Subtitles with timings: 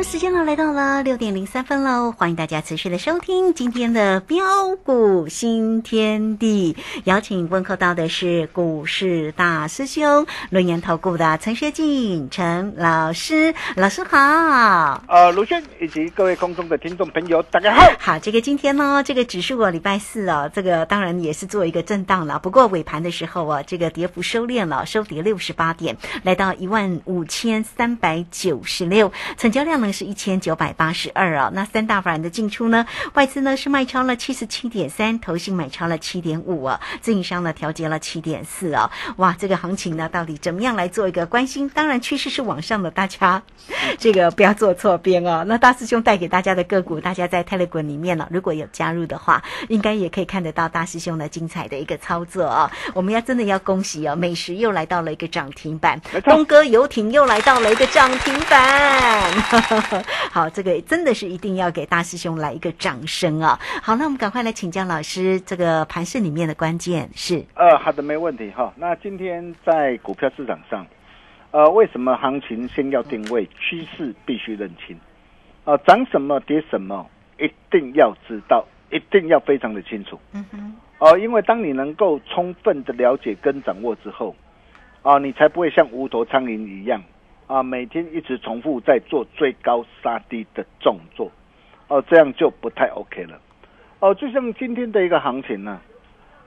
[0.00, 0.44] 么时间呢？
[0.44, 2.10] 来到了六点零三分喽！
[2.12, 6.74] 欢迎大家持续的收听今天的标股新天地。
[7.04, 15.02] 邀请问候到的是股市大师兄轮研投顾的陈学进陈老师，老师好。
[15.06, 17.92] 呃，卢轩以及各位空中的听众朋友，大家好。
[17.98, 22.38] 好，这个今天呢，这个指数啊，礼拜四哦，这个当然也是做一个震荡了。
[22.38, 31.50] 不过尾盘的时候啊，这个跌幅收敛了，收跌六十八点，来到一万五千三百九十六，成交量呢是一千九百八十二啊。
[31.52, 38.90] 那三大法人的进出呢，外资呢是卖超了七十七点三，投信买超了七点五啊，自营商呢调节了七点四啊。
[39.16, 41.68] 哇，这个行情呢，到底怎么样来做一个关心？
[41.70, 43.42] 当然趋势是往上的，大家
[43.98, 45.44] 这个不要做错边哦。
[45.46, 52.70] 那大师兄带给大家的个股，大家在 Telegram 里面呢，如果有加入的话，应该也可以看得到大师兄的精彩的一个操作啊。
[52.94, 59.30] 我们要真的要恭喜哦，美食又来到了一个涨停板，东哥游艇又来到了一个涨停板。
[60.30, 63.58] 好，这个真的是一定要给大师兄来一个掌声啊！
[63.82, 67.44] 好，那我们赶快来请教老师，这个盘市里面的关键是？
[67.54, 68.72] 呃，好的，没问题哈。
[68.76, 70.86] 那今天在股票市场上，
[71.50, 74.98] 呃，为什么行情先要定位趋势，必须认清？
[75.64, 77.06] 呃，涨什么跌什么，
[77.38, 80.18] 一定要知道，一定要非常的清楚。
[80.32, 80.74] 嗯哼。
[80.98, 84.36] 哦，因为当你能够充分的了解跟掌握之后，
[85.02, 87.02] 啊，你才不会像无头苍蝇一样。
[87.50, 91.28] 啊，每天一直重复在做追高杀低的动作，
[91.88, 93.40] 哦，这样就不太 OK 了。
[93.98, 95.80] 哦，就像今天的一个行情呢，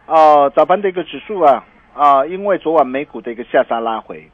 [0.05, 4.31] 啊，早盘的一个指数啊，啊，因为昨晚美股的一个下杀拉回，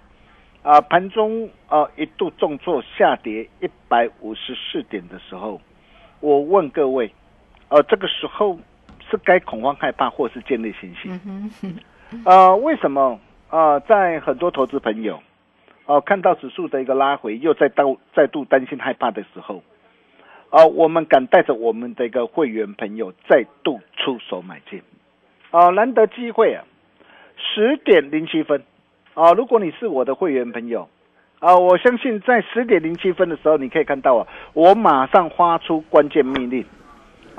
[0.61, 5.59] 啊，盘中啊一度重挫下跌一百五十四点的时候，
[6.19, 7.11] 我问各位，
[7.69, 8.59] 呃，这个时候
[9.09, 11.81] 是该恐慌害怕，或是建立信心？
[12.25, 13.79] 啊，为什么啊？
[13.79, 15.19] 在很多投资朋友。
[15.89, 19.63] 哦，看到指数的一个拉回，又再到再度担心害怕的时候，
[20.51, 24.83] 啊，我们敢带着我们的一个会员朋友再度出手买进，
[25.49, 26.63] 啊，难得机会啊，
[27.37, 28.61] 十点零七分，
[29.15, 30.87] 啊，如果你是我的会员朋友，
[31.39, 36.63] 啊，我相信在十点零七分的时候，你可以看到啊，我马上发出关键命令。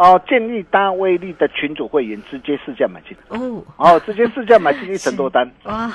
[0.01, 5.93] 哦，建立大威力的群主会员直接试价买进哦，哦，直接试价买进一成多单 啊，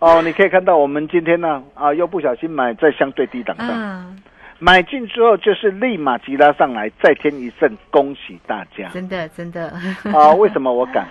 [0.00, 4.18] 哦，你可以看到我们今天呢啊，又不小心买在相对低档上，
[4.58, 8.88] 买进之后就是立马急拉上来，再添一胜，恭喜大家！
[8.88, 9.72] 真的真的
[10.12, 11.06] 啊，为什么我敢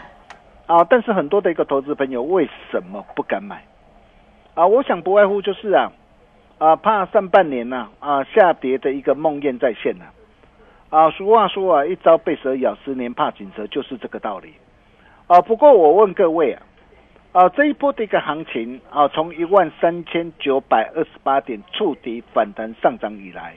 [0.67, 0.83] 啊？
[0.89, 3.63] 但是很多的一个投资朋友为什么不敢买
[4.53, 4.67] 啊？
[4.67, 5.89] 我想不外乎就是啊
[6.57, 10.03] 啊，怕上半年呢啊下跌的一个梦魇再现呢。
[10.93, 14.53] 啊，俗话说啊，一朝被蛇咬，十年怕井蛇，就是这个道理。
[15.25, 16.61] 啊，不过我问各位啊，
[17.31, 23.55] 啊，这一波的一个行情啊，从一万三千九百二十八点触底反弹上涨以来，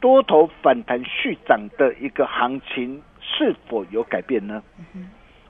[0.00, 4.62] 多头反弹续涨的一个行情是否有改变呢？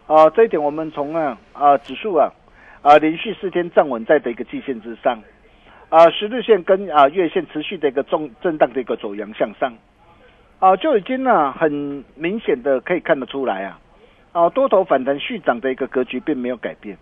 [0.08, 2.28] 啊，这一点我们从啊啊指数啊
[2.82, 5.16] 啊连续四天站稳在的一个季线之上，
[5.88, 9.72] 啊十日线跟啊月线持续的一个重震荡的一个走阳向上。
[10.58, 13.78] 啊，就已经呢很明显的可以看得出来啊，
[14.32, 16.96] 啊多头反弹续涨的一个格局并没有改变，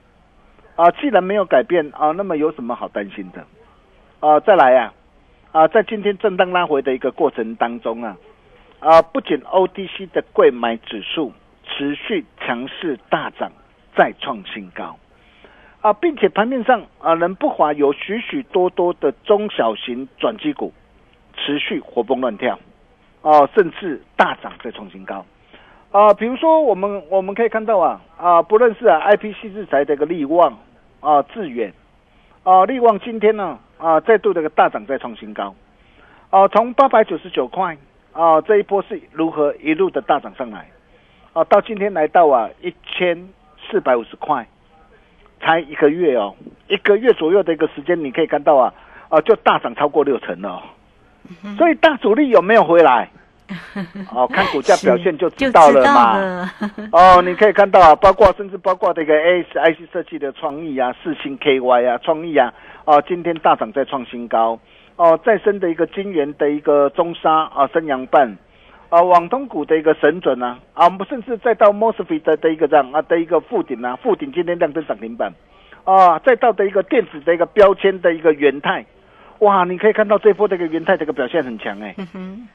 [0.74, 3.46] 啊既然没有改变啊，那么有什么好担心的？
[4.18, 4.92] 啊再来啊，
[5.52, 8.16] 啊在今天震荡拉回的一个过程当中啊，
[8.80, 11.32] 啊不仅 OTC 的贵买指数
[11.64, 13.52] 持续强势大涨，
[13.96, 14.98] 再创新高，
[15.80, 20.72] 啊并且盘面上啊仍不乏有许许多多的中小型转机股
[21.36, 22.58] 持续活蹦乱跳。
[23.24, 25.24] 啊，甚至大涨再创新高，
[25.92, 30.58] 啊，比如说我们我们可以看到啊啊，不论是啊 I P C 制裁的一个利旺
[31.00, 31.72] 啊致远
[32.42, 35.54] 啊利旺今天呢啊再度这个大涨再创新高，
[36.28, 37.78] 啊从八百九十九块
[38.12, 40.68] 啊这一波是如何一路的大涨上来，
[41.32, 43.30] 啊到今天来到啊一千
[43.70, 44.46] 四百五十块，
[45.40, 46.36] 才一个月哦，
[46.68, 48.74] 一个月左右的一个时间，你可以看到啊
[49.08, 50.62] 啊就大涨超过六成了。
[51.56, 53.10] 所以大主力有没有回来？
[54.10, 56.50] 哦，看股价表现就知道了嘛。
[56.90, 62.52] 哦， 你可以看到啊，包括甚至包括这个 A S I C 设计的创意啊，四星 K Y 啊，创意啊，
[62.86, 64.58] 哦，今天大涨再创新高。
[64.96, 68.38] 哦，再生的一个金元的一个中沙啊，升阳半
[68.88, 75.30] 啊，网通股的一个神准啊，啊，甚至再到 Mosfet 的的一个这样啊的一个附顶啊，附顶今天亮灯涨停板
[75.84, 78.86] 啊，再到的一个电子的一个标签的一个元泰。
[79.44, 81.94] 哇，你可以看到这波这个元泰这个表现很强哎，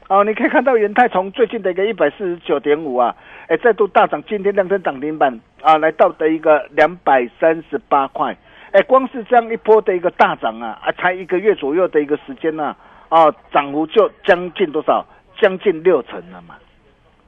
[0.08, 3.14] 哦，你可以看到元泰从最近的一个一百四十九点五啊，
[3.46, 8.36] 哎，再度大涨，今天亮灯涨停板啊，来到的一个两百三十八块，
[8.72, 12.74] 哎，光是这样一波的一个大涨啊，啊，才一个月左右的一个时间呢，
[13.08, 15.06] 啊，涨幅就将近多少？
[15.40, 16.56] 将近六成了嘛。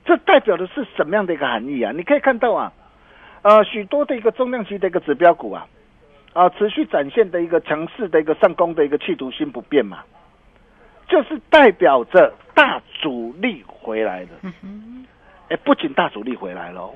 [0.04, 1.92] 这代表的是什么样的一个含义啊？
[1.94, 2.72] 你可以看到啊，
[3.42, 5.64] 呃，许多的一个重量级的一个指标股啊，
[6.32, 9.98] 啊，持续展现的一个强势的一个上攻的一个企图心不变嘛，
[11.06, 14.28] 就是代表着大主力回来了。
[15.48, 16.90] 哎，不仅大主力回来了，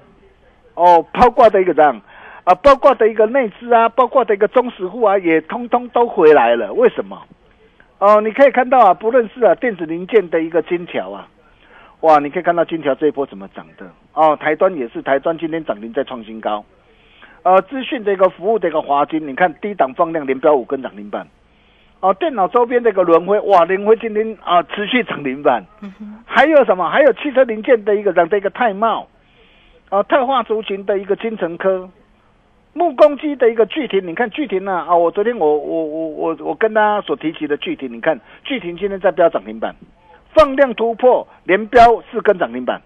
[0.74, 2.00] 哦，包括的一个这样
[2.44, 6.72] 啊，包括的一个内资啊，包括的一个中实户啊，也通通都回来了。
[6.72, 7.22] 为什么？
[7.98, 11.28] 哦，你可以看到啊，不论是啊电子零件的一个金条啊。
[12.00, 16.64] 哇，你可以看到金条这一波怎么涨的哦，台端也是，台端今天涨停再创新高。
[17.46, 21.24] 呃，资讯的一个服务的一个华金，你看低档放量连标五根涨停板。
[22.00, 25.64] 哦，电脑周边这个轮回，哇，轮回今天啊持续涨停板。
[26.24, 26.90] 还有什么？
[26.90, 29.06] 还有汽车零件的一个涨的一个泰茂，
[29.90, 31.88] 啊，特化族群的一个金城科，
[32.72, 34.72] 木工机的一个巨停，你看巨停呢？
[34.72, 39.72] 啊，我昨天我我我我我跟大家所提及的巨停，你看巨停今天在标涨停板。
[40.34, 42.82] 放量突破，连标四根涨停板，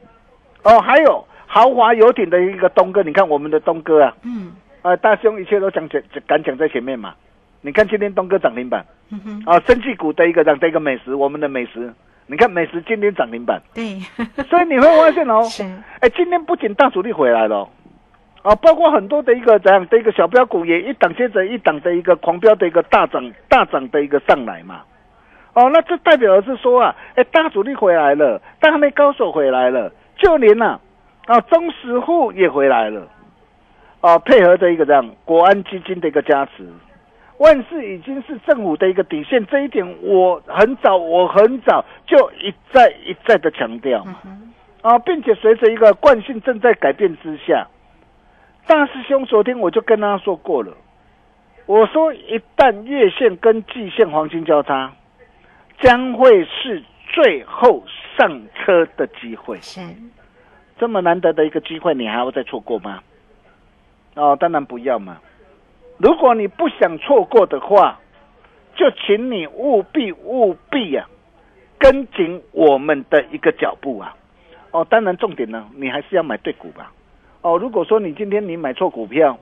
[0.64, 4.52] 哦，还有豪华游艇的一个东哥，你看我们的东哥啊，嗯，
[4.82, 7.12] 呃，大兄一切都讲讲敢讲在前面嘛，
[7.60, 11.92] 你看今天东哥涨停板，嗯哼，啊，生技股的一个涨的一个美食，我们的美食，
[12.28, 13.98] 你看美食今天涨停板，对，
[14.48, 15.64] 所以你会发现哦， 是，
[15.98, 17.68] 哎，今天不仅大主力回来了，
[18.42, 24.82] 啊，包括很多的一个怎样的一个小标股也一档接着一档的一个狂飙的一个大涨大涨的一个上来嘛。
[25.54, 30.78] 哦，那这代表的是说啊，哎，大主力回来了，大内高手回来了，就连呐，
[31.26, 33.06] 啊，中实户也回来了，
[34.00, 36.66] 啊，配合着一个这样国安基金的一个加持，
[37.38, 44.04] 万事已经是政府的一个底线，这一点我很早，我很早就一再一再的强调，
[44.82, 47.66] 啊，并且随着一个惯性正在改变之下，
[48.66, 50.72] 大师兄昨天我就跟他说过了，
[51.66, 54.92] 我说一旦月线跟季线黄金交叉。
[55.82, 57.82] 将会是最后
[58.14, 59.58] 上车的机会。
[59.62, 59.80] 是，
[60.80, 63.02] 这么难得的一个机会，你还要再错过吗？
[64.16, 65.18] 哦，当然不要嘛。
[65.98, 68.00] 如果你不想错过的话，
[68.74, 71.06] 就请你务必务必啊，
[71.78, 74.16] 跟紧我们的一个脚步啊。
[74.70, 76.90] 哦，当然重点呢，你还是要买对股吧。
[77.42, 79.38] 哦，如果说你今天你买错股票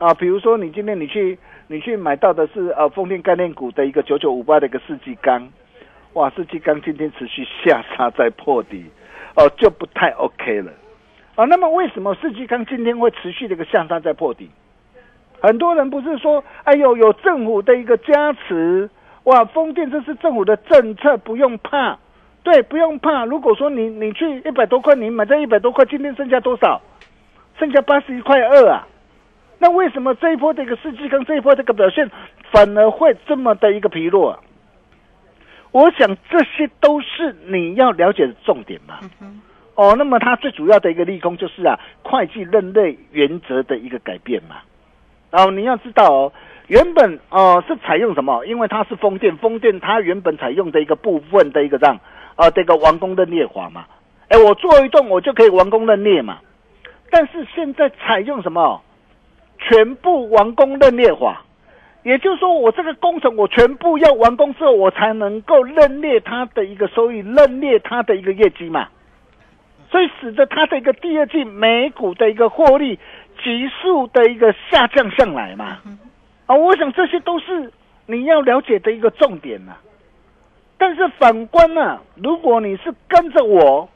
[0.00, 1.38] 啊，比如说你今天你去
[1.68, 5.48] 你去买到的是呃丰田概念股的一个九九五八的一个四季钢。
[6.14, 8.84] 哇，世纪钢今天持续下杀在破底，
[9.34, 10.72] 哦，就不太 OK 了，
[11.34, 14.48] 啊，那么为什么世纪康今天会持续的一个向上在破底？
[15.40, 18.88] 很多人不是说，哎呦，有政府的一个加持，
[19.24, 21.98] 哇，风电这是政府的政策，不用怕，
[22.44, 23.24] 对，不用怕。
[23.24, 26.80] 如果说你你去一百多块，你买这一百多块，今天剩下多少？
[27.58, 28.86] 剩下八十一块二啊。
[29.58, 32.10] 那为什么这一波这个世纪康这一波这个表现
[32.52, 34.38] 反而会这么的一个疲弱？
[35.74, 39.00] 我想这些都是你要了解的重点嘛。
[39.74, 44.58] 哦，那么它最主要的一个利空就是啊，会计认类原则的一个改变嘛。
[45.32, 46.32] 哦，你要知道哦，
[46.68, 48.46] 原本哦是采用什么？
[48.46, 51.98] 因为它是风电，风电它原本采用的一个部分的一个这样
[52.36, 53.84] 啊，这个完工认列法嘛。
[54.28, 56.38] 哎，我做一栋我就可以完工认列嘛。
[57.10, 58.80] 但是现在采用什么？
[59.58, 61.43] 全部完工认列法。
[62.04, 68.88] 也就是说，我这个工程我全部要完工之后，我才能够认列它的一个收益，认列它的一个业绩嘛。
[69.90, 72.98] 所以使得它的一个第二季每股的一个获利
[73.42, 75.78] 急速的一个下降上来嘛。
[76.46, 77.72] 啊，我想这些都是
[78.06, 79.72] 你要了解的一个重点呐。
[80.76, 83.88] 但是反观呢，如果你是跟着我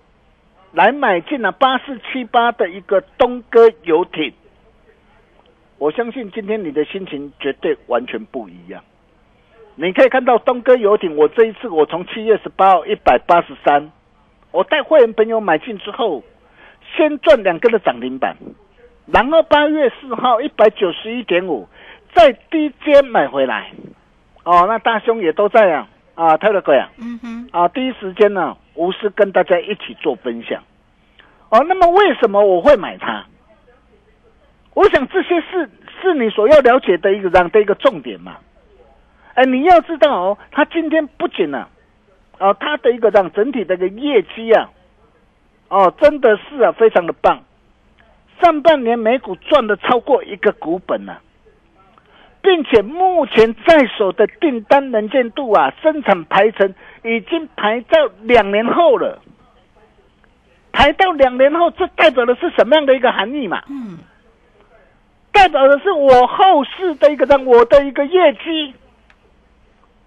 [0.72, 4.32] 来买进了八四七八的一个东哥游艇。
[5.78, 8.82] 我相信今天你的心情绝对完全不一样。
[9.76, 13.92] 你可以看到东哥游艇，我这一次我从七月十八号一百八十三，
[14.50, 16.24] 我带会员朋友买进之后，
[16.96, 18.36] 先赚两个的涨停板，
[19.06, 21.68] 然后八月四号一百九十一点五，
[22.12, 23.70] 在低阶买回来。
[24.42, 30.60] 哦，那大兄也都在啊，啊，泰勒哥呀，嗯哼，啊，第一时间呢，无私跟大家一起做分享。
[31.50, 33.24] 哦，那么为什么我会买它？
[34.78, 35.68] 我想这些是
[36.00, 38.36] 是你所要了解的一个这样的一个重点嘛？
[39.34, 41.66] 哎，你要知道哦，他今天不仅呢，
[42.38, 44.70] 啊，他的一个这样整体的一个业绩啊，
[45.66, 47.42] 哦，真的是啊，非常的棒。
[48.40, 51.16] 上半年美股赚的超过一个股本呢，
[52.40, 59.20] 并且目前在手的订单能见度啊，生产排程已经排到两年后了。
[60.70, 63.64] 排到两年后，这代表的是什么样的一个含义嘛？
[63.68, 63.98] 嗯。
[65.38, 68.74] 代表的是我后市的一个让我的一个业绩，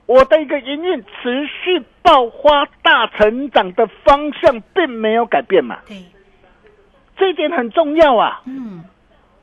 [0.05, 5.77] 我的一个营运持续爆发大成长的方向并没有改变嘛？
[5.87, 6.03] 对，
[7.15, 8.41] 这一点很重要啊。
[8.45, 8.83] 嗯，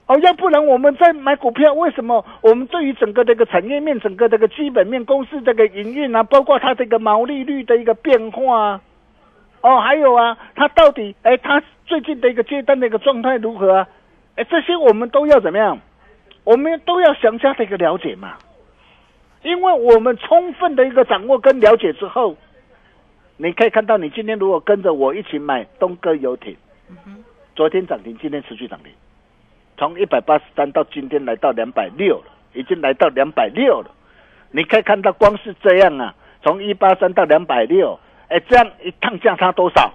[0.08, 8.80] 哦，要不然我们在买股票，为什么我们对于整个这个产业面、整个这个基本面、公司这个营运啊，包括它这个毛利率的一个变化啊，
[9.62, 13.88] 哦，还有啊，它到底哎，它最近的一个接单的一个状态如何啊？
[14.38, 15.80] 哎，这些我们都要怎么样？
[16.44, 18.36] 我们都要详加的一个了解嘛。
[19.42, 22.36] 因为我们充分的一个掌握跟了解之后，
[23.36, 26.56] 你可以看到，你今天如果跟着我一起买东哥游艇，
[27.56, 28.92] 昨天涨停，今天持续涨停，
[29.76, 33.90] 从一百八十三到今天来到两百六了，已经来到两百六了。
[34.52, 36.14] 你可以看到，光是这样啊，
[36.44, 39.92] 从一八三到两百六，哎，这样一趟价差多少？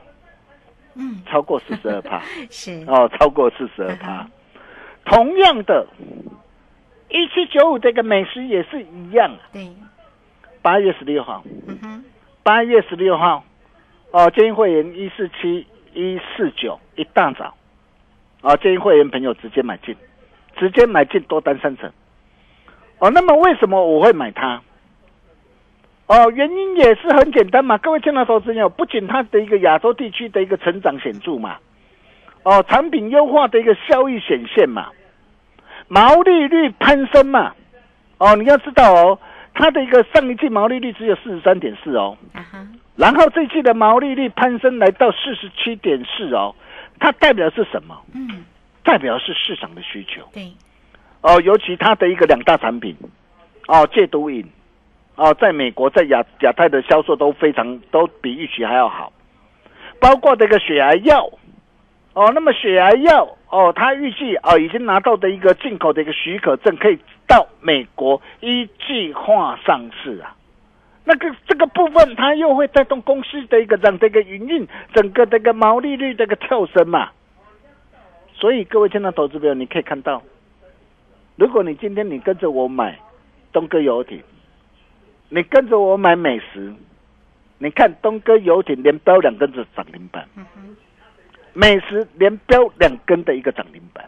[0.95, 2.83] 嗯，超过四十二趴， 是。
[2.88, 4.27] 哦，超过四十二趴。
[5.05, 5.88] 同样的。
[7.09, 9.71] 一七九五这个美食也是一样，对，
[10.63, 12.03] 八月十六号，嗯哼，
[12.41, 13.43] 八月十六号，
[14.09, 17.53] 哦，建议会员一四七一四九一大早，
[18.41, 19.95] 哦，建议会员朋友直接买进，
[20.57, 21.91] 直接买进多单三成，
[22.97, 24.59] 哦，那么为什么我会买它？
[26.07, 31.57] 哦，原因也是很简单嘛，各位听到投资友，不仅它的一个亚洲地区的一个成长显著嘛，
[32.43, 34.89] 哦，产品优化的一个效益显现嘛。
[35.88, 37.53] 毛利率攀升嘛？
[38.17, 39.19] 哦，你要知道哦，
[39.53, 42.17] 它的一个上一季毛利率只有四十三点四哦，
[42.95, 46.53] 然后这季的毛利率攀升来到四十七点四哦，
[47.00, 47.98] 它代表是什么？
[48.13, 48.45] 嗯，
[48.83, 50.22] 代表是市场的需求。
[50.33, 50.51] 对，
[51.22, 52.95] 哦，尤其它的一个两大产品，
[53.67, 54.45] 哦，戒毒瘾，
[55.15, 59.13] 哦，在美国在亚亚太的销售都非常都比预期还要好，
[60.00, 61.29] 包括这个血癌药。
[62.13, 70.36] 哦，那么血癌药哦，它预计哦已经拿到的一个进口的一个许可证，可以到美国一计划上市啊。
[71.05, 77.10] 那个这个部分，它又会带动公司的一个让这个营运整个这个毛利率这个跳升嘛。
[78.36, 80.22] 所以各位听到投资朋友，你可以看到，
[81.36, 83.00] 如果你今天你跟着我买
[83.51, 84.22] 东哥游艇，
[85.33, 86.71] 你跟着我买美食，
[87.57, 90.29] 你看东哥游艇连标两根子涨停板。
[91.53, 94.07] 美食连标两根的一个涨停板，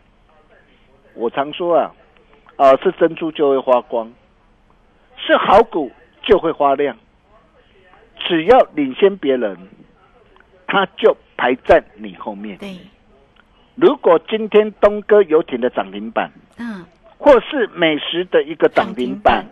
[1.16, 1.92] 我常说啊，
[2.58, 4.12] 啊是珍珠就会发光，
[5.18, 5.92] 是好股
[6.22, 6.96] 就会发亮，
[8.20, 9.58] 只要领先别人，
[10.68, 12.56] 它就排在你后面。
[12.60, 12.78] 对，
[13.74, 16.86] 如果今天东哥游艇的涨停板，嗯，
[17.18, 19.44] 或是美食的一个涨停板。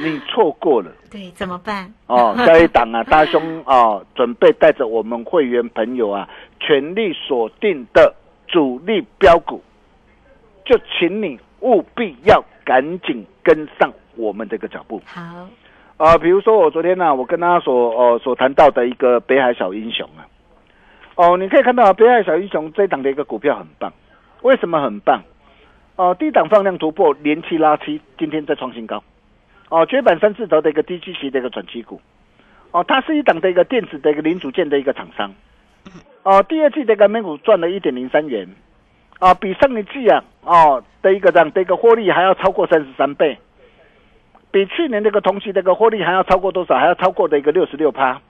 [0.00, 1.92] 你错过了，对，怎么办？
[2.06, 6.28] 哦，下一档啊，大兄啊，准备带着我们会员朋友啊，
[6.60, 8.14] 全力锁定的
[8.46, 9.60] 主力标股，
[10.64, 15.02] 就请你务必要赶紧跟上我们这个脚步。
[15.04, 15.22] 好，
[15.96, 20.22] 啊，比如说我昨天呢，我跟大家所哦所谈到的一个北海小英雄啊，
[21.16, 23.92] 哦，你可以看到北海小英雄这档的一个股票很棒，
[24.42, 25.22] 为什么很棒？
[25.96, 29.02] 哦，低档放量突破，连期拉七，今天再创新高。
[29.70, 32.00] 哦，绝版三字头的一个低基期的一个转机股，
[32.70, 35.30] 哦，它是一档的一个电子的一个零组件的一个厂商，
[36.22, 38.48] 哦，第二季的一个每股赚了一点零三元，
[39.18, 43.36] 啊，比上一季啊，哦的一个这样的一个获利还要超过三十三倍，
[44.50, 46.78] 比去年那个同期的一个获利还要超过多少？
[46.78, 48.22] 还要超过的一个六十六趴，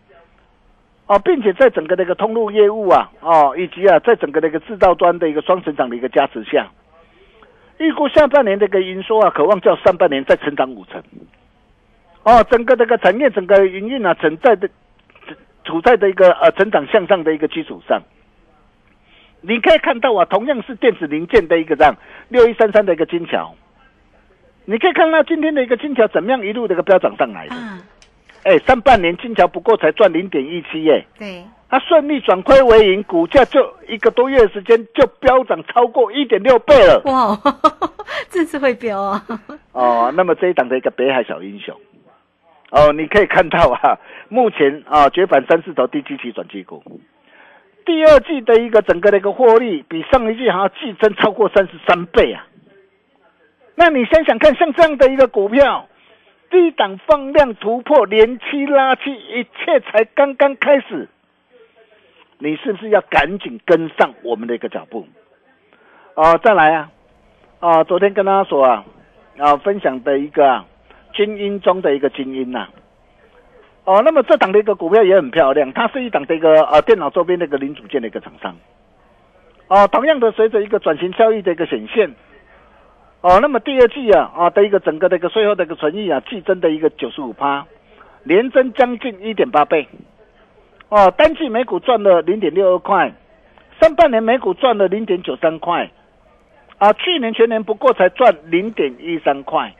[1.06, 6.68] 哦，并且在整个的一个通路业务啊，哦，以及啊，在整个的一个制造端的一个双成长的一个加持下。
[7.78, 11.02] 预估下半年这个营收啊，渴望较上半年再成长五成。
[12.24, 14.68] 哦，整个这个产业整个营运啊，存在的
[15.64, 18.02] 处在的一个呃成长向上的一个基础上。
[19.40, 21.96] 你可以看到啊，同样是电子零件的一个这样
[22.28, 23.54] 六一三三的一个金桥，
[24.64, 27.54] 你可以看到今天的一个金桥怎么样一路的一个飙涨上来的。
[28.44, 31.04] 哎，上半年金桥不过才赚零点一七耶。
[31.18, 31.44] 对。
[31.70, 37.02] 它顺利转亏为盈，股价就一个多月时间就飙涨超过一点六倍了。
[37.04, 37.38] 哇，
[38.30, 39.22] 这次会飙啊！
[39.72, 41.78] 哦，那么这一档的一个北海小英雄，
[42.70, 43.98] 哦，你可以看到啊，
[44.30, 46.82] 目前啊绝版三四头低基期转机股，
[47.84, 52.46] 第二季的一个整个的一个获利比上一季还要季增超过三十三倍啊！
[53.74, 55.86] 那你想想看，像这样的一个股票，
[56.50, 61.08] 低档放量突破，连期拉期，一切才刚刚开始。
[62.38, 65.06] 你是不是要赶紧跟上我们的一个脚步？
[66.14, 66.90] 啊，再来啊！
[67.60, 68.84] 啊，昨天跟大家说啊，
[69.38, 70.64] 啊，分享的一个
[71.14, 72.68] 精英中的一个精英呐。
[73.84, 78.56] 哦，那么这档的一个股票也很漂亮，它是一档的一个呃电脑周边的一个零组件的一个厂商。
[79.66, 82.14] 哦，同样的，随着一个转型交易的一个显现，
[83.20, 87.66] 哦，那么第二季啊啊的一个整个的一个税后的一个存益啊，季增的一个九十五趴，
[88.22, 89.88] 连增将近一点八倍，
[90.88, 93.12] 哦，单季每股赚了零点六二块，
[93.80, 95.90] 上半年每股赚了零点九三块，
[96.78, 99.74] 啊，去年全年不过才赚零点一三块，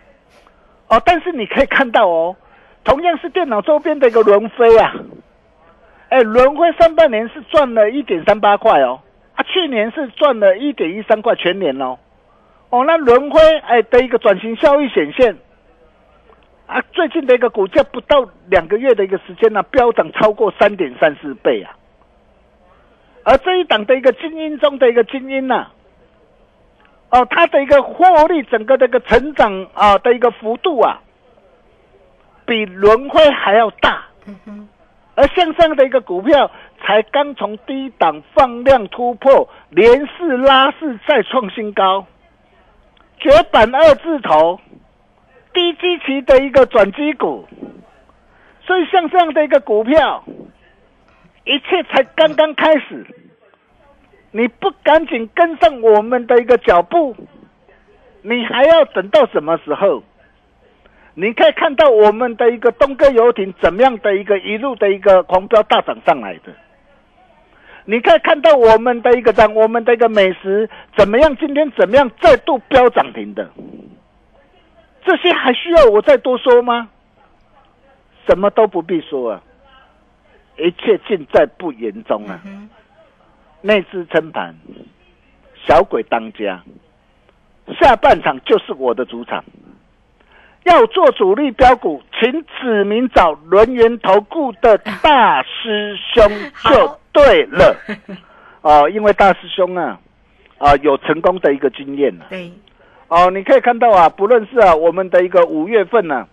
[0.89, 2.35] 哦，但是你可以看到哦，
[2.83, 4.93] 同样是电脑周边的一个轮飞啊，
[6.09, 9.01] 哎，轮飞上半年是赚了一点三八块哦，
[9.37, 11.97] 啊，去年是赚了一点一三块全年哦，
[12.71, 15.37] 哦，那轮辉哎的一个转型效益显现。
[16.67, 21.75] 啊，最近的一个股价不到两个月的一个时间呢，飙涨超过三点三四倍啊！
[23.25, 25.69] 而这一档的一个精英中的一个精英呐，
[27.09, 31.01] 哦，它的一个获利整个的一个成长啊的一个幅度啊，
[32.45, 34.05] 比轮辉还要大。
[35.15, 36.51] 而向上的一个股票
[36.83, 42.07] 才刚从低档放量突破，连四拉四再创新高，
[43.21, 44.61] 绝版二字头。
[45.55, 47.45] 低基期的一个转机股，
[48.65, 50.23] 所以像这样的一个股票，
[51.45, 53.05] 一切才刚刚开始。
[54.31, 57.17] 你不赶紧跟上我们的一个脚步，
[58.23, 60.05] 你还要等到什么时候？
[61.15, 66.53] 你可以看到我们的一个东哥游艇怎么样的一个一路的一个狂飙大涨上来的，
[67.91, 71.35] 你可以看到我们的一个涨，我们的一个美食怎么样？
[71.39, 73.49] 今天怎么样再度飙涨停的？
[75.07, 76.91] 这些还需要我再多说吗？
[78.27, 79.43] 什么都不必说啊，
[80.59, 82.39] 一切尽在不言中啊。
[83.63, 84.55] 内资撑盘，
[85.67, 86.63] 小鬼当家，
[87.81, 89.43] 下半场就是我的主场。
[90.65, 96.29] 要做主力标股，请指名找轮源投顾的大师兄
[96.71, 97.77] 就对了。
[98.63, 99.99] 哦，因为大师兄啊，
[100.59, 102.27] 啊有成功的一个经验了。
[102.31, 102.53] 对。
[103.09, 106.29] 哦，你可以看到啊，不论是啊我们的一个五月份呢，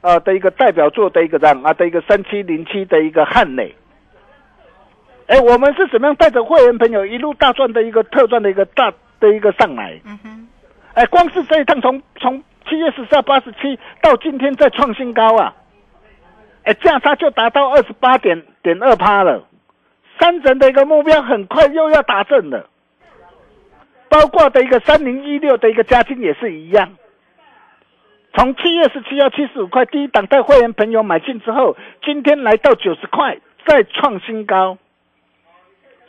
[0.00, 3.72] 啊的一个代表作的一个这样啊的一个三七零七的一个汉磊，
[5.28, 10.00] 哎，我们是怎么样带着会员朋友一路大赚的一个特赚的一个大的一个上来？
[10.04, 10.48] 嗯哼，
[10.94, 15.54] 哎，光是这一趟从从七月十四号八十七到今天再创新高啊，
[16.64, 19.44] 哎，价差就达到二十八点点二趴了，
[20.18, 22.68] 三成的一个目标很快又要达阵了。
[24.08, 26.94] 包括的一个三零一六的一个加金也是一样，
[28.34, 34.78] 从七月十七号七十五块第一档带会员朋友买进之后，今天来到九十块，再创新高，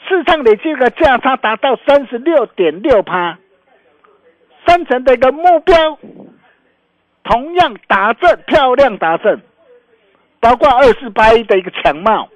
[0.07, 3.39] 市场累计的价差达到三十六点六趴，
[4.65, 5.97] 三成的一个目标，
[7.23, 9.41] 同样达阵，漂亮达阵，
[10.39, 12.29] 包括二四八一的一个强茂，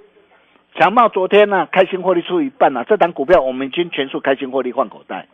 [0.76, 5.28] 强茂昨天呢开心获利出一半了，这档股票我们已经全数开心获利换口袋。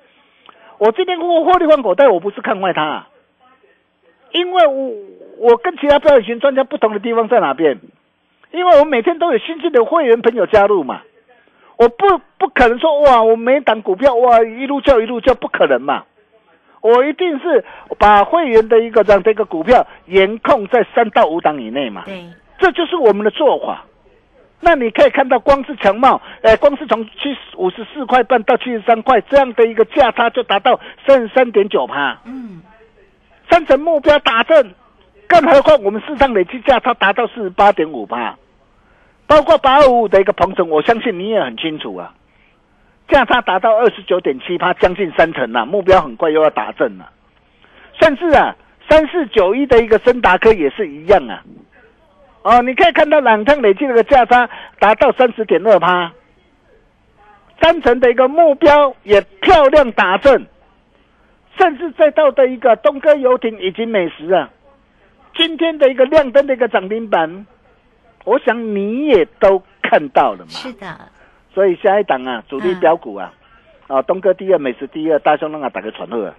[0.79, 3.07] 我今天获获利换口袋，我不是看坏它，
[4.31, 4.91] 因为我
[5.39, 7.79] 我跟其他表演型专家不同的地方在哪边？
[8.51, 11.01] 因为我每天都有新进的会员朋友加入嘛，
[11.77, 12.05] 我不
[12.37, 16.03] 不可能说哇，我每档股票哇一路叫一路叫，不可能嘛，
[16.81, 17.63] 我一定是
[17.99, 22.23] 把会员的一个这样的一个股票严控在三到五档以内嘛，对，
[22.57, 23.85] 这就是我们的做法。
[24.59, 32.17] 那你可以看到，光是强茂，哎，光是从七五十四块半到七十三块这样的一个价差，就达到三十三点九趴。
[32.25, 32.61] 嗯，
[33.51, 34.73] 三成目标达阵，
[35.27, 38.35] 更何况我们市场累计价差达到四十八点五趴，
[39.27, 42.13] 包括八二五的一个鹏程，我相信你也很清楚啊，
[43.07, 47.07] 价差达到二十九点七趴，将近三成啊，目标很快又要达阵了。
[48.01, 48.55] 甚至啊，
[48.89, 51.43] 三四九一的一个森达科也是一样啊。
[52.47, 56.13] 哦，你可以看到两趟累计的个价差达到三十点二趴，
[57.61, 60.45] 三成的一个目标也漂亮打正，
[61.57, 64.49] 甚至再到的一个东哥游艇以及美食啊，
[65.35, 67.45] 今天的一个亮灯的一个涨停板，
[68.23, 70.51] 我想你也都看到了嘛。
[70.51, 70.87] 是的。
[71.53, 73.33] 所以下一档啊，主力标股啊，
[73.87, 76.33] 啊东哥第二，美食第二，大兄让他打个传呼啊。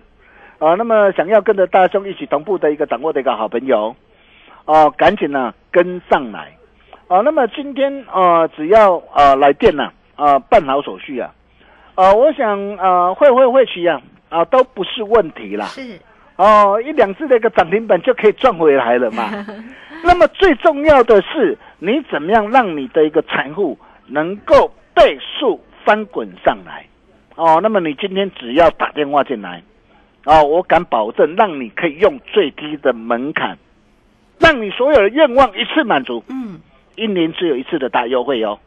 [0.59, 3.95] 啊，那么想要跟着大兄一起同步的一个掌握的一个好朋友。
[4.69, 6.53] 哦，赶紧呢跟上来，
[7.09, 11.33] 啊，那么今天呃只要呃来电呢，啊办好手续啊，
[11.95, 15.99] 啊，我想呃会会会期啊啊都不是问题啦，是，
[16.37, 19.31] 哦一两次的一个涨停板就可以赚回来了嘛。
[20.05, 26.85] 那么最重要的是，你怎么样让你的一个财富能够倍数翻滚上来？
[27.37, 29.63] 哦，那么你今天只要打电话进来，
[30.27, 33.57] 哦，我敢保证让你可以用最低的门槛。
[34.39, 36.61] 让你所有的愿望一次满足，嗯，
[36.97, 38.59] 一年只有一次的大优惠哦，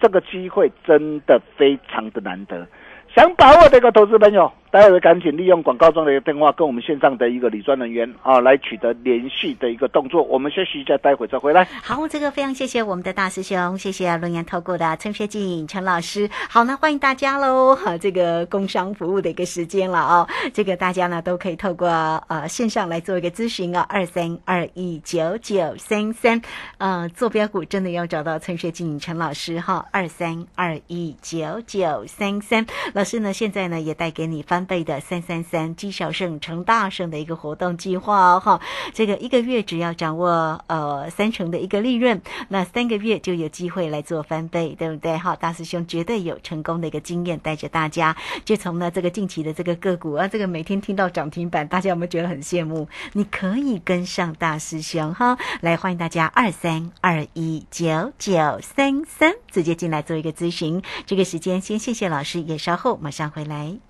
[0.00, 2.66] 这个机会真的非常的难得，
[3.14, 10.22] 想把握这个投资朋友，待会赶紧利用广告中的一个电话，跟我们线上的一个理专人员啊，来取得联系的一个动作。
[10.22, 11.64] 我们休息一下，待会再回来。
[11.82, 16.30] 好，这个非常谢谢我们的大师兄，谢谢龙岩透过的陈学静陈老师。
[16.48, 17.74] 好，那欢迎大家喽！
[17.74, 21.88] 哈，这个工商服务的一个时间了哦，这个大家呢都可以透过
[22.28, 26.40] 呃线上来做一个咨询哦，二三二一九九三三。
[26.78, 32.64] 呃，坐标股真的要找到陈学静陈老师哈，二三二一九九三三。
[32.94, 38.60] 老师呢现在呢也带给你翻翻倍的三三三积小胜成大胜的一个活动计划哦哈，
[38.92, 45.16] 这个一个月只要掌握呃三成的一个利润，那三个月就有机会来做翻倍，对不对？
[45.16, 52.86] 哈，大师兄绝对有成功的一个经验，带着大家就从呢这个近期的这个个股啊，这个每天听到涨停板，大家有没有觉得很羡慕？
[53.14, 60.82] 你可以跟上大师兄哈，来欢迎大家二三二一九九三三直接进来做一个咨询。
[61.06, 63.89] 这个时间先谢谢老师，也稍后马上回来。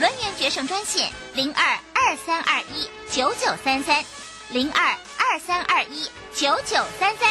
[0.00, 1.62] 轮源决胜专线零二
[1.94, 4.02] 二三二一九九三三
[4.50, 4.82] 零二
[5.18, 7.28] 二三二一九九三三。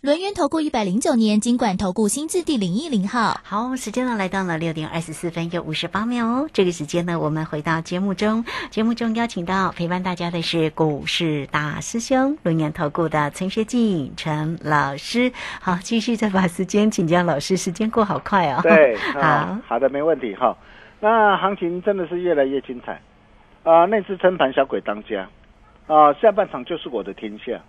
[0.00, 6.48] 轮源投顾一百零九年金管投顾新字第零一零号，好，时间呢来到了六点二十四分又五十八秒哦。
[6.54, 15.30] 这个时间呢，我们回到节目中，节目中邀请到陪伴大家的是股市大师兄轮源投顾的陈学进陈老师。
[15.60, 18.60] 好，继续再把时间请教老师，时间过好快哦。
[18.62, 20.56] 对， 好好的，没问题哈。
[21.04, 22.98] 那行情真的是越来越精彩
[23.62, 23.84] 啊！
[23.84, 25.28] 那次撑盘小鬼当家
[25.86, 27.60] 啊，下半场就是我的天下。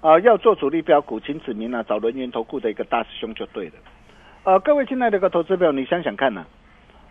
[0.00, 3.72] 啊，要做主力标股，请指明啊，找轮源投顾的一个大师兄就对了。
[4.44, 6.46] 呃，各位亲爱的个投资朋友，你想想看呢，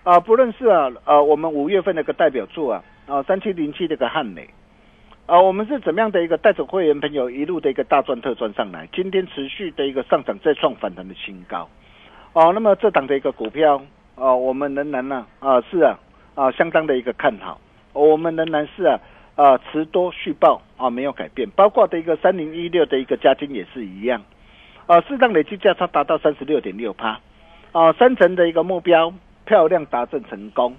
[0.02, 4.50] 啊，不论是啊，呃，我们五月份的一个代表作啊，啊，三七零七这个汉美，
[5.28, 11.70] 啊，我们是怎么样的一个带着会员朋友一路的一个大赚特赚上来，今天持续的一个上涨，再创反弹的新高。
[12.34, 13.80] 哦，那么这档的一个股票，
[14.22, 15.98] 啊，我们仍然呢，啊，是啊，
[16.36, 17.60] 啊，相当的一个看好，
[17.94, 19.00] 我们仍然是啊。
[19.34, 24.22] 啊，持多续报啊，没有改变，包括的一个三零一六的一个加金也是一样，
[24.86, 27.18] 啊，适当累计价差达到三十六点六趴，
[27.72, 29.12] 啊，三成的一个目标
[29.46, 30.76] 漂亮达阵成功，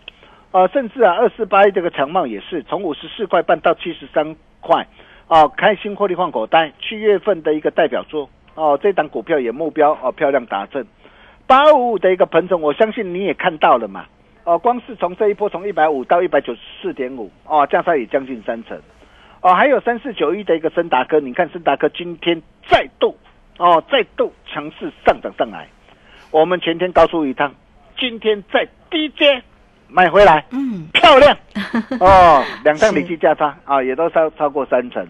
[0.53, 4.87] 啊，甚至啊，二四八一这个强茂也是从五十四块半到七十三块，
[5.27, 10.87] 啊，开心获利换口袋，七月份的一个代表作，哦，这档股票也目标哦漂亮达阵，
[11.47, 14.07] 八五五的一个盆种，我相信你也看到了嘛。
[14.45, 18.77] 哦，光是从这一波从一百五到一百九十四点五，哦，价差也将近三成，
[19.41, 23.17] 哦，还有三四九一的一个森达科，你看森达科今天再度，
[23.59, 25.69] 哦，再度强势上涨上来，
[26.33, 27.55] 我们前天高出一趟，
[27.97, 29.41] 今天在低阶
[29.87, 31.37] 买回来，嗯，漂亮，
[32.01, 35.07] 哦，两趟累计价差啊，也都超超过三成，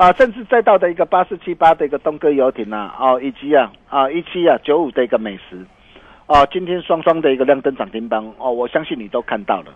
[0.00, 5.62] 啊，甚至再到的一个八四七八的一个东哥游艇啊，哦，以及啊啊一七啊九五的一个美食。
[6.24, 9.66] 啊，今天双双的一个亮灯涨停板哦，我相信你都看到了。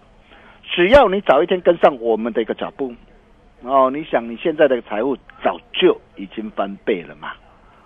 [0.62, 2.94] 只要你早一天跟上我们的一个脚步，
[3.64, 7.32] 哦，你想你现在的财务早就已经翻倍了嘛？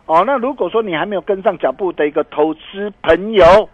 [0.07, 3.69] 哦，那如果说你还没有跟上脚步的一个投资朋友，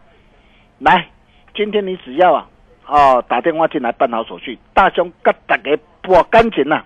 [0.79, 1.07] 来，
[1.55, 2.49] 今天你只要啊，
[2.87, 6.83] 哦，打电话进来办好手续，大兄给大家拨干净呐，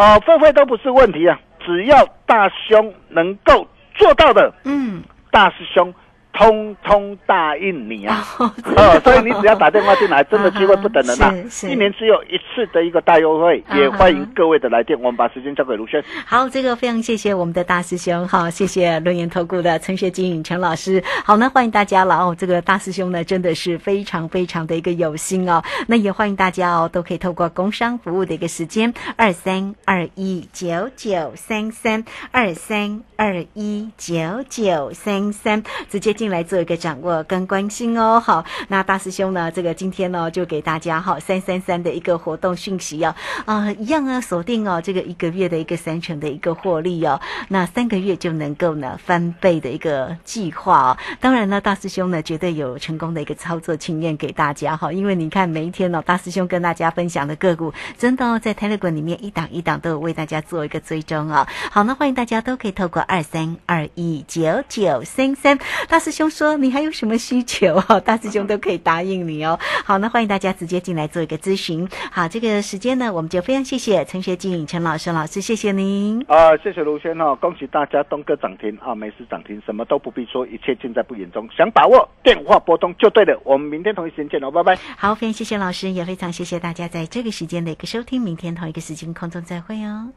[0.00, 5.92] 哦，付费都不是问题啊，只要大兄能够做到的，嗯，大师兄。
[6.32, 8.24] 通通答应你啊！
[8.38, 11.32] 哦，所以你只要打电话进来， 真的机会不等人呐！
[11.68, 14.96] 一年只有一次的一个大优惠，也欢迎各位的来电。
[15.00, 16.02] 我们把时间交给卢轩。
[16.24, 21.02] 好，这个非常谢谢我们的大师兄，好，谢谢论言投顾的陈学金陈老师。
[21.24, 22.36] 好呢，欢迎大家了哦。
[22.38, 25.62] 这个大师兄呢，真的是非常非常的一个有心哦。
[25.88, 36.19] 那也欢迎大家哦，都可以透过工商服务的一个时间二三二一九九三三二三二一九九三三直接。
[36.20, 38.20] 进来做一个掌握跟关心哦。
[38.20, 43.14] 好，那大师兄呢，这个今天呢就给大家哈三三三的一个活动讯息哦，
[43.46, 50.98] 啊，一样啊，锁定哦这个一个月的一个三成的一个获利哦，那三个月就能够呢翻倍的一个计划哦。
[51.20, 61.48] 当然呢，大师兄呢绝对有成功的一个操作经验给大家哈，因为你看每一天哦，大师兄跟大家分享的个股，真的哦，在 Telegram 里面一档一档都有为大家做一个追踪啊。
[61.70, 69.58] 好，那欢迎大家都可以透过二三二一九九三三，大师兄说你还有什么需求哦， 大师兄都可以答应你哦。
[69.84, 71.88] 好，那欢迎大家直接进来做一个咨询。
[72.10, 76.24] 好，这个时间呢，我们就非常谢谢陈学静陈老师老师，谢谢您。
[76.28, 81.48] 啊，谢谢卢轩哦，恭喜大家东哥涨停啊，美食涨停，什么都不必说，一切尽在不言中。
[81.56, 84.78] 想把握电话拨通就对了，我们明天同一时间见喽，拜拜。
[84.96, 90.08] 好，非常谢谢老师，也非常谢谢大家在这个时间的一个收听，明天同一个时间空中再会哦。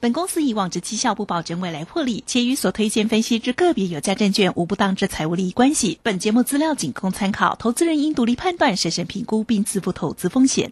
[0.00, 5.98] 本公司以往之绩效不保证未来获利，且与所推荐分析之个别有价证券无不当之财务利益关系。
[6.04, 10.70] 本节目资料仅供参考，投资人应独立判断、审慎评估并自负投资风险。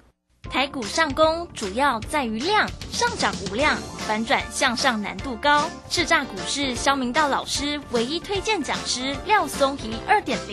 [0.48, 5.68] 台股上攻主要在于量，上涨无量，反转向上难度高。
[5.90, 10.44] 叱咤股市肖明道老师唯一推荐讲师廖松怡二点零。